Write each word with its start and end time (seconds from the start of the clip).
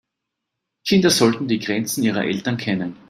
Kinder 0.83 1.11
sollten 1.11 1.47
die 1.47 1.59
Grenzen 1.59 2.03
ihrer 2.03 2.23
Eltern 2.25 2.57
kennen. 2.57 2.97